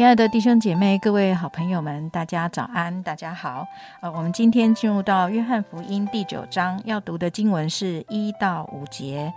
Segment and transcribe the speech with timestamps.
[0.00, 3.66] 亲爱的弟兄姐妹、各位好朋友们，大家早安，大家好。
[4.00, 9.30] 呃，我们今天进入到约翰福音第九章，要读的经文是一到五节。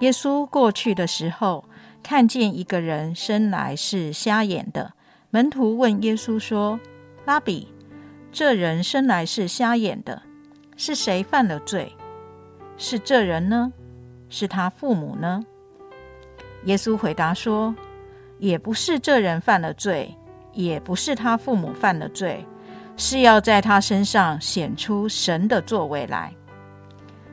[0.00, 1.64] 耶稣过去的时候，
[2.02, 4.92] 看见一个人生来是瞎眼的，
[5.30, 6.80] 门徒问耶稣说
[7.24, 7.68] ：“拉比，
[8.32, 10.20] 这人生来是瞎眼的，
[10.76, 11.94] 是谁犯了罪？
[12.76, 13.72] 是这人呢？
[14.28, 15.44] 是他父母呢？”
[16.66, 17.72] 耶稣回答说。
[18.38, 20.14] 也不是这人犯了罪，
[20.52, 22.44] 也不是他父母犯了罪，
[22.96, 26.32] 是要在他身上显出神的作为来。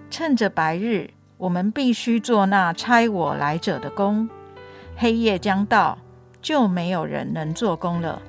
[0.09, 4.27] 趁着白日，我们必须做那差我来者的工；
[4.95, 5.97] 黑夜将到，
[6.41, 8.21] 就没有人能做工了。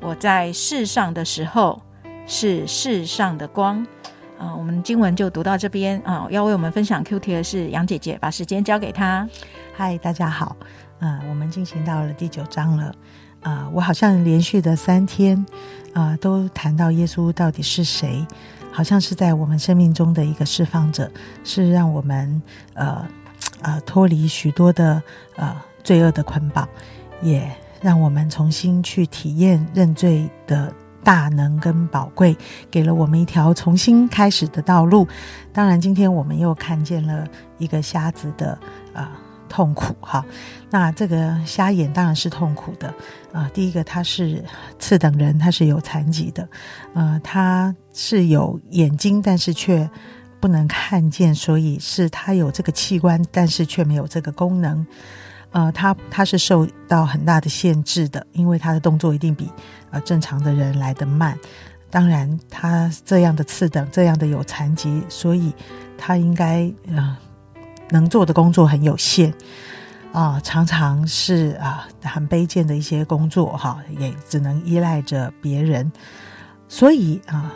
[0.00, 1.82] 我在世上的时候，
[2.26, 3.86] 是世上的光。
[4.38, 6.28] 啊，我们经文就读到这边啊。
[6.30, 9.28] 要为我们分享 Q T 的是杨姐姐，把时间交给她。
[9.74, 10.56] 嗨，大家好。
[11.00, 12.94] 啊，我们进行到了第九章了。
[13.40, 15.46] 啊，我好像连续的三天
[15.94, 18.26] 啊，都谈到耶稣到底是谁，
[18.72, 21.08] 好像是在我们生命中的一个释放者，
[21.44, 22.42] 是让我们
[22.74, 23.06] 呃
[23.62, 25.00] 呃脱离许多的
[25.36, 25.54] 呃
[25.84, 26.68] 罪恶的捆绑，
[27.22, 27.48] 也
[27.80, 32.36] 让我们重新去体验认罪的大能跟宝贵，
[32.68, 35.06] 给了我们一条重新开始的道路。
[35.52, 37.24] 当然，今天我们又看见了
[37.56, 38.58] 一个瞎子的
[38.92, 39.12] 啊。
[39.48, 40.24] 痛苦哈，
[40.70, 42.94] 那这个瞎眼当然是痛苦的
[43.32, 43.50] 啊。
[43.52, 44.44] 第一个，他是
[44.78, 46.48] 次等人，他是有残疾的，
[46.94, 49.88] 呃，他是有眼睛，但是却
[50.38, 54.86] 不能看见，所以是他有这个器官，但是却没有这个功能。
[55.50, 59.50] 呃，他他是受到很大的限制的，因为他的动作一定比
[59.90, 61.36] 呃正常的人来得慢。
[61.90, 65.52] 当然，他这样的次等，这样的有残疾，所以
[65.96, 67.16] 他应该呃。
[67.90, 69.32] 能做的工作很有限
[70.12, 75.90] 啊，常常是啊很卑贱的一些工作哈，也只能依赖着别人。
[76.68, 77.52] 所以啊，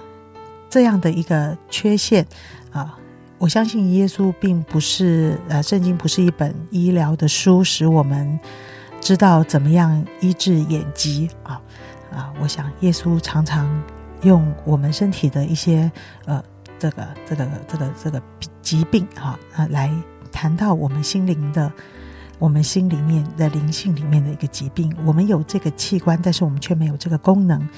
[0.69, 2.27] 这样的一个缺陷
[2.71, 2.97] 啊，
[3.39, 8.39] 我相信耶稣并不是呃，圣经不是一本医疗的书，使我们
[9.01, 11.61] 知道怎么样医治眼疾啊
[12.15, 12.33] 啊！
[12.41, 13.83] 我想耶稣常常
[14.23, 15.91] 用我们身体的一些
[16.27, 16.43] 呃
[16.79, 18.23] 这个这个这个这个
[18.61, 19.91] 疾病哈啊来。
[20.33, 21.71] 谈到我们心灵的，
[22.39, 27.69] 我们心里面的灵性里面的一个疾病，我们有这个器官，但是我们却没有这个功能。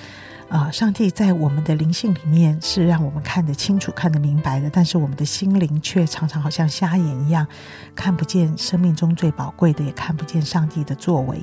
[0.51, 7.47] 啊，上帝在我们的灵性里面是让我们看得清楚、看得明白的，但是我们的心灵却常常好像瞎眼一样，
[7.95, 11.41] 看不见生命中最宝贵的，也看不见上帝的作为。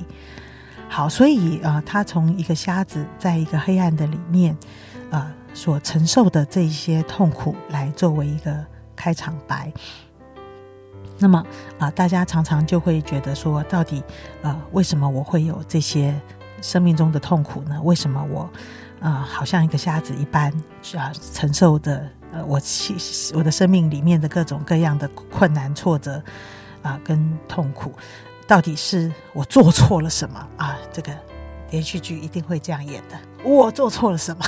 [0.88, 4.56] 好，所以啊，他从一个瞎子在一个黑暗的里面
[5.10, 9.70] 啊所承受的这些痛苦，来作为一个开场白。
[11.22, 11.42] 那么
[11.78, 14.02] 啊，大家常常就会觉得说，到底
[14.42, 16.12] 呃，为什么我会有这些
[16.60, 17.80] 生命中的痛苦呢？
[17.82, 18.50] 为什么我
[19.00, 20.52] 啊，好像一个瞎子一般，
[20.96, 22.60] 啊，承受的呃，我
[23.34, 26.22] 我的生命里面的各种各样的困难、挫折
[26.82, 27.92] 啊，跟痛苦，
[28.46, 30.76] 到底是我做错了什么啊？
[30.92, 31.12] 这个
[31.70, 34.44] 连续剧一定会这样演的，我做错了什么？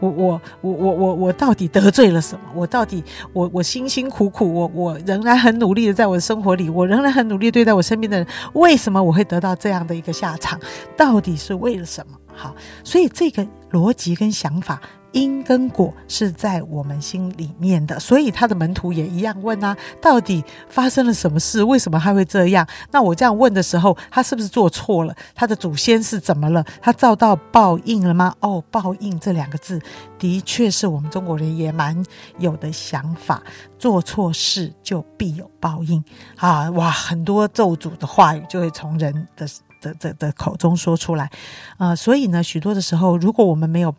[0.00, 2.44] 我我我我我我到底得罪了什么？
[2.54, 10.58] 我到底我我辛辛苦苦，我我仍然很努力的在我的生活里，我仍然很努力对待我身边的人，为什么我会得到这样的一个下场？
[10.96, 12.16] 到底是为了什么？
[12.34, 12.54] 好，
[12.84, 14.80] 所以这个逻辑跟想法。
[15.12, 21.62] 因跟果是在我们心里面的，所以他的门徒也一样问啊，到底发生了什么事？
[21.62, 22.66] 为什么他会这样？
[22.90, 25.14] 那我这样问的时候，他是不是做错了？
[25.34, 26.64] 他的祖先是怎么了？
[26.80, 28.34] 他遭到报应了吗？
[28.40, 29.80] 哦，报应这两个字，
[30.18, 32.04] 的确是我们中国人也蛮
[32.38, 33.42] 有的想法，
[33.78, 36.04] 做错事就必有报应
[36.36, 36.70] 啊！
[36.72, 39.48] 哇，很多咒诅的话语就会从人的
[39.80, 41.30] 的的的口中说出来
[41.78, 41.94] 啊！
[41.96, 43.94] 所以呢，许多的时候，如果我们没有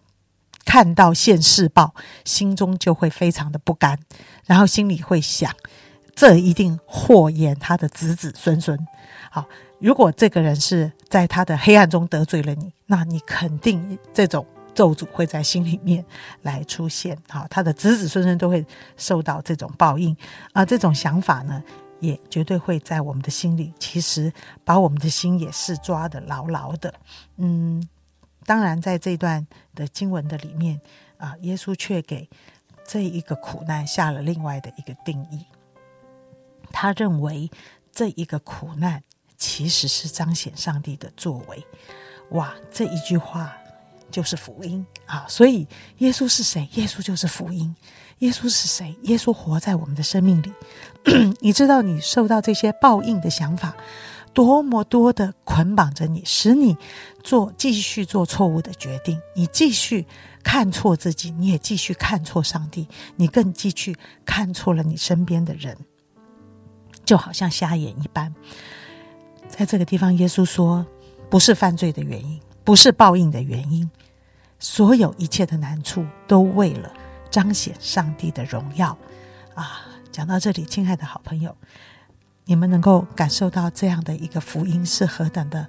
[0.69, 1.95] 看到现世报，
[2.25, 3.97] 心中就会非常的不甘，
[4.45, 5.51] 然后心里会想，
[6.13, 8.77] 这一定祸延他的子子孙孙。
[9.31, 9.47] 好，
[9.79, 14.45] 如果这个人是在他的黑暗中得罪了你，那你肯定这种
[14.75, 16.05] 咒诅会在心里面
[16.43, 17.17] 来出现。
[17.27, 18.63] 好，他的子子孙孙都会
[18.95, 20.15] 受到这种报应
[20.53, 20.63] 啊！
[20.63, 21.63] 这种想法呢，
[21.99, 24.31] 也绝对会在我们的心里，其实
[24.63, 26.93] 把我们的心也是抓的牢牢的。
[27.37, 27.89] 嗯。
[28.49, 30.81] 当然，在这段的经文的里面
[31.19, 32.27] 啊，耶稣却给
[32.83, 35.45] 这一个苦难下了另外的一个定义。
[36.71, 37.51] 他认为
[37.91, 39.03] 这一个苦难
[39.37, 41.63] 其实是彰显上帝的作为。
[42.31, 43.55] 哇，这一句话
[44.09, 45.27] 就是福音啊！
[45.29, 45.67] 所以
[45.99, 46.67] 耶稣是谁？
[46.73, 47.75] 耶稣就是福音。
[48.17, 48.95] 耶稣是谁？
[49.03, 50.51] 耶稣活在我们的生命里。
[51.39, 53.75] 你知道，你受到这些报应的想法。
[54.39, 56.77] 多么多的捆绑着你，使你
[57.21, 60.07] 做继续做错误的决定，你继续
[60.41, 62.87] 看错自己，你也继续看错上帝，
[63.17, 63.93] 你更继续
[64.25, 65.77] 看错了你身边的人，
[67.03, 68.33] 就好像瞎眼一般。
[69.49, 70.85] 在这个地方，耶稣说，
[71.29, 73.91] 不是犯罪的原因，不是报应的原因，
[74.57, 76.93] 所有一切的难处都为了
[77.29, 78.97] 彰显上帝的荣耀
[79.53, 79.85] 啊！
[80.13, 81.53] 讲到这里，亲爱的好朋友。
[82.49, 85.67] 你们能够感受到这样的一个福音是何等的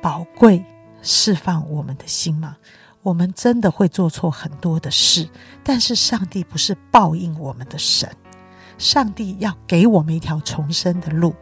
[0.00, 0.64] 宝贵，
[1.02, 2.56] 释放我们的心吗？
[3.02, 5.28] 我们真的会做错很多的事，
[5.64, 8.08] 但是上帝不是报应我们的神，
[8.78, 11.34] 上帝要给我们一条重生的路。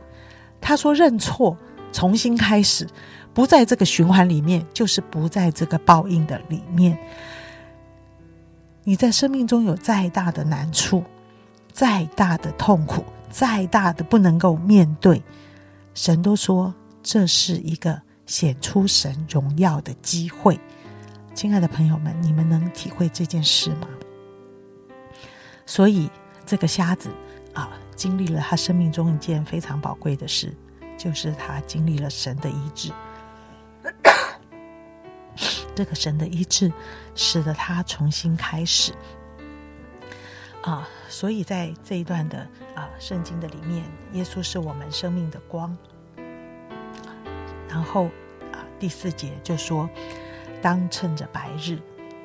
[0.63, 1.55] 他说：“认错，
[1.93, 2.89] 重新开始，
[3.35, 6.97] 不在这个循环里面，就是不在这个报应的里面。
[8.83, 11.05] 你在生命中有再大的难处，
[11.71, 15.23] 再大的痛苦。”再大的不能够面对，
[15.95, 20.59] 神都说这是一个显出神荣耀的机会。
[21.35, 23.89] 亲爱的朋友们，你们能体会这件事吗？
[25.67, 26.11] 所以
[26.47, 27.11] 这个瞎子
[27.53, 30.55] 啊，经历了他生命中一件非常宝贵的事，
[30.97, 32.91] 就是他经历了神的医治。
[35.75, 36.73] 这个神的医治，
[37.15, 38.93] 使得他重新开始。
[40.67, 42.39] 啊，所以在这一段的
[42.75, 43.85] 啊圣经的里面，
[44.15, 45.75] 耶稣是我们生命的光。
[47.69, 48.07] 然后
[48.53, 49.89] 啊第四节就说，
[50.61, 51.79] 当趁着白日，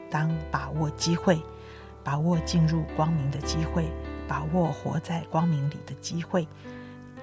[0.09, 1.39] 当把握机会，
[2.03, 3.85] 把握进入光明的机会，
[4.27, 6.47] 把握活在光明里的机会。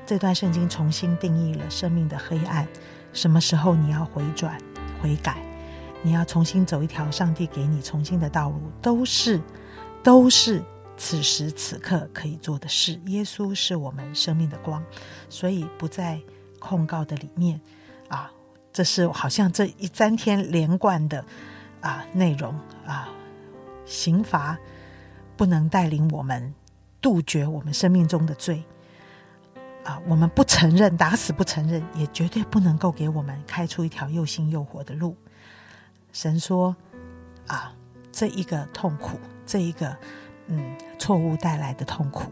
[0.07, 2.65] 这段圣经重新定义了生命的黑暗。
[3.13, 4.57] 什么时候你要回转、
[5.03, 5.37] 悔改？
[6.01, 9.41] 你要重新走一条上帝给你重新的道路，都是，
[10.05, 10.63] 都是。
[10.99, 14.85] 此时此刻可以做的事，耶稣是我们生命的光，
[15.31, 16.21] 所以不在
[16.59, 17.59] 控告的里面
[18.09, 18.31] 啊。
[18.73, 21.25] 这是好像这一三天连贯的
[21.81, 22.53] 啊内容
[22.85, 23.09] 啊，
[23.87, 24.59] 刑罚
[25.37, 26.53] 不能带领我们
[27.01, 28.63] 杜绝我们生命中的罪
[29.85, 30.03] 啊。
[30.07, 35.17] 我们不承认，打死不承认，也绝对不能够给我们开出一条又新又活的路。
[36.13, 36.75] 神说
[37.47, 37.73] 啊，
[38.11, 39.97] 这一个痛苦，这一个。
[40.49, 42.31] 嗯，错误带来的痛苦，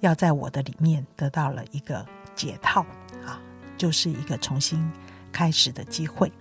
[0.00, 2.04] 要在我的里面得到了一个
[2.34, 2.80] 解套
[3.24, 3.40] 啊，
[3.76, 4.90] 就是一个重新
[5.30, 6.32] 开始的机会。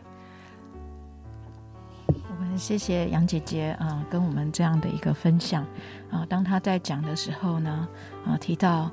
[2.08, 5.66] 我们谢谢杨姐姐啊，跟我们这样的一个分享
[6.10, 6.26] 啊。
[6.28, 7.88] 当她在讲的时候呢，
[8.26, 8.92] 啊，提到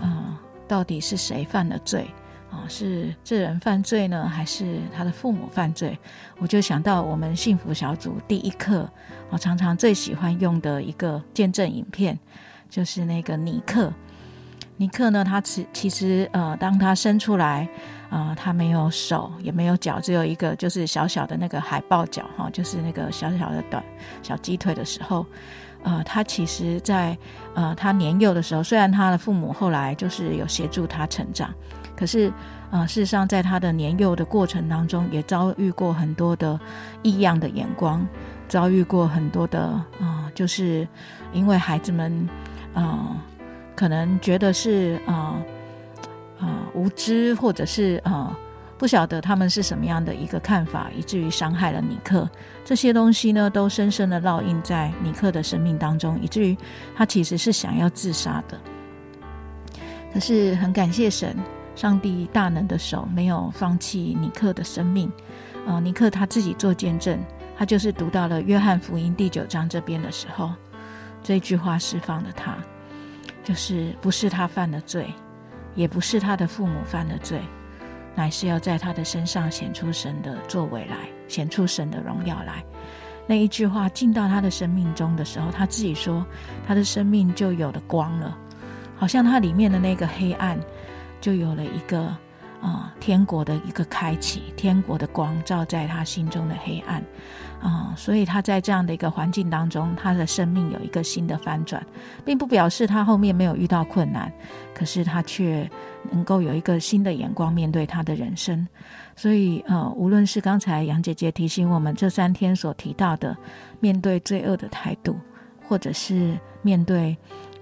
[0.00, 2.06] 啊，到底是谁犯了罪？
[2.50, 5.98] 啊，是这人犯罪呢，还是他的父母犯罪？
[6.38, 8.88] 我就想到我们幸福小组第一课，
[9.28, 12.18] 我常常最喜欢用的一个见证影片，
[12.70, 13.92] 就是那个尼克。
[14.78, 17.68] 尼克呢，他其其实呃，当他生出来
[18.08, 23.84] 啊，他没有手也没有脚，只有一个就是小小的那个海豹脚哈，就是那个小小的短
[24.22, 25.26] 小鸡腿的时候，
[25.82, 27.18] 呃，他其实在
[27.54, 31.52] 呃他年幼的时候，虽然他的父母后来就是有协助他成长。
[31.98, 32.32] 可是，
[32.70, 36.58] 啊，事实上，在他的年幼的过程当中，也遭遇过很多的
[37.02, 38.06] 异样的眼光，
[38.46, 39.58] 遭遇过很多的
[40.00, 40.86] 啊，就是
[41.32, 42.28] 因为孩子们
[42.72, 43.16] 啊，
[43.74, 45.42] 可能觉得是啊
[46.38, 48.32] 啊无知，或者是啊
[48.78, 52.30] 不晓得他们是什么样的一个看法，以至于伤害了尼克。
[52.64, 56.56] 这些东西呢，都深深的烙印在尼克的生命当中，以至于
[56.94, 58.56] 他其实是想要自杀的。
[60.14, 61.36] 可是很感谢神。
[61.78, 65.08] 上帝大能的手没有放弃尼克的生命，
[65.64, 67.16] 呃，尼克他自己做见证，
[67.56, 70.50] 他就是读到了约翰福音第九章这边的时候，
[71.22, 72.56] 这句话释放了他，
[73.44, 75.06] 就是不是他犯了罪，
[75.76, 77.40] 也不是他的父母犯了罪，
[78.16, 82.64] 乃是要在他的身上显出神的作为来，显出神的荣耀来。
[83.24, 86.26] 那一句话进到他的生命中的时候，他自己说，
[86.66, 88.36] 他的生命就有了光了，
[88.96, 90.58] 好像他里面的那个黑暗。
[91.20, 92.16] 就有了一个
[92.60, 97.02] 啊，天国的一个开启，天国的光照在他心中的黑暗
[97.60, 101.84] 啊，所以他在这样的一个环境当中，他的生命有一个新的翻转，
[102.24, 104.32] 并不表示他后面没有遇到困难，
[104.74, 105.70] 可是他却
[106.10, 108.66] 能够有一个新的眼光面对他的人生。
[109.14, 113.36] 所以呃，无论是刚才杨姐姐提醒我们这三天所提到的
[113.78, 115.16] 面对罪恶的态度，
[115.68, 117.16] 或者是面对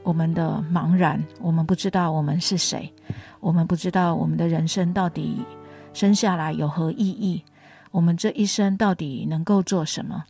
[0.06, 2.88] 我们的茫然，我们不知道我们是谁。
[3.40, 5.44] 我们不知道我们的人生到底
[5.92, 7.42] 生下来有何意义，
[7.90, 10.22] 我们这一生到底能够做什么？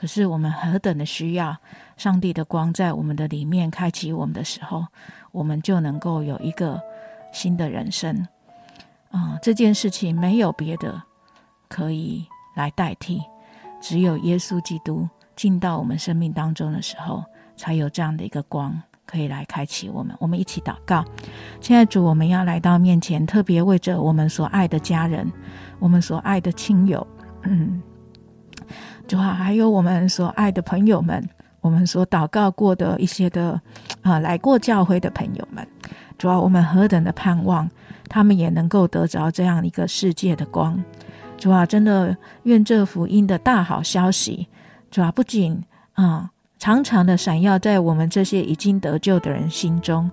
[0.00, 1.54] 可是我们何等的需要
[1.98, 4.86] 上帝的光在我们的里面开启我们的时候，
[5.30, 6.80] 我们就能够有一个
[7.34, 8.26] 新的人生。
[9.10, 11.02] 啊，这件事情没有别的
[11.68, 13.20] 可以来代替，
[13.78, 17.22] 只有耶稣基督进到我们生命当中的时候，
[17.58, 18.74] 才有这样的一个光
[19.12, 20.16] 可以来开启我们。
[20.18, 21.04] 我们一起祷告，
[21.60, 25.30] 现在主，我们要来到面前，特别为着我们所爱的家人，
[25.78, 27.06] 我们所爱的亲友，
[27.42, 27.82] 嗯，
[29.06, 31.22] 主啊，还有我们所爱的朋友们，
[31.60, 33.60] 我们所祷告过的一些的
[34.00, 35.66] 啊，来过教会的朋友们，
[36.16, 37.68] 主啊，我们何等的盼望。
[38.08, 40.82] 他们也能够得着这样一个世界的光，
[41.38, 44.46] 主啊，真的愿这福音的大好消息，
[44.90, 45.58] 主啊，不仅
[45.94, 46.30] 啊
[46.62, 50.08] 长长的闪耀在我们这些已经得救的人心中，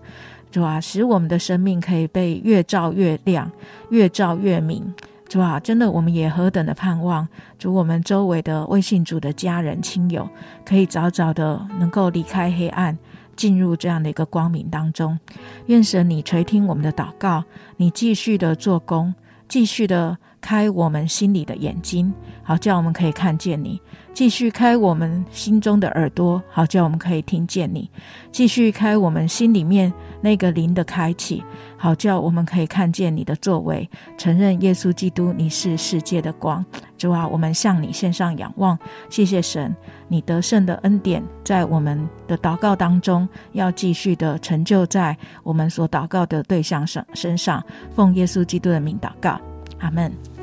[0.50, 3.52] 主啊，使我们的生命可以被越照越亮，
[3.92, 4.92] 越照越明，
[5.28, 7.28] 主啊，真的我们也何等的盼望，
[7.60, 10.28] 主我们周围的微信主的家人亲友，
[10.66, 12.98] 可以早早的能够离开黑暗。
[13.36, 15.20] 进入这样的一个光明当中，
[15.68, 17.44] 愿神你垂听我们的祷告，
[17.78, 19.14] 你继续的做工，
[19.48, 23.80] 继续的开我们心里的眼睛，好叫我们可以看见你；
[24.14, 27.90] 继续开我们心中的耳朵，好叫我们可以听见你；
[28.32, 29.92] 继续开我们心里面
[30.22, 31.44] 那个灵的开启，
[31.78, 36.66] 好叫我们可以看见你的作为，承认耶稣基督你是世界的光。
[36.98, 38.78] 主啊，我们向你献上仰望，
[39.10, 39.74] 谢谢神，
[40.10, 47.64] 你得胜的恩典在我们的祷告当中，要继续的成就在我们所祷告的对象上身上。
[47.96, 49.40] 奉耶稣基督的名祷告，
[49.78, 50.39] 阿门。